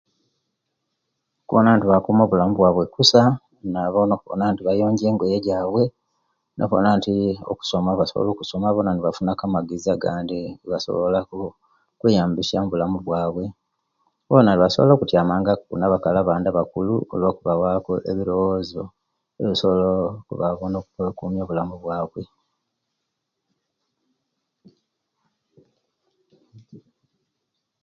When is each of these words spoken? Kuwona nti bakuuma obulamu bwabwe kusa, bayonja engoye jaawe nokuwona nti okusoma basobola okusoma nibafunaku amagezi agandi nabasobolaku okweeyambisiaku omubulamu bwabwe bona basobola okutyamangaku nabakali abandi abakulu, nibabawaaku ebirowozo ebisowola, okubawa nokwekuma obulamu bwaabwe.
Kuwona 1.47 1.69
nti 1.75 1.85
bakuuma 1.91 2.23
obulamu 2.25 2.53
bwabwe 2.57 2.85
kusa, 2.95 3.21
bayonja 4.65 5.05
engoye 5.07 5.37
jaawe 5.47 5.83
nokuwona 6.57 6.89
nti 6.97 7.13
okusoma 7.51 7.91
basobola 7.99 8.29
okusoma 8.31 8.67
nibafunaku 8.93 9.41
amagezi 9.45 9.87
agandi 9.95 10.39
nabasobolaku 10.59 11.37
okweeyambisiaku 11.95 12.63
omubulamu 12.65 12.97
bwabwe 13.01 13.43
bona 14.27 14.51
basobola 14.61 14.91
okutyamangaku 14.93 15.71
nabakali 15.75 16.17
abandi 16.19 16.47
abakulu, 16.49 16.93
nibabawaaku 17.09 17.91
ebirowozo 18.11 18.81
ebisowola, 19.41 19.85
okubawa 20.17 20.65
nokwekuma 20.69 21.39
obulamu 21.43 21.75
bwaabwe. 21.83 22.21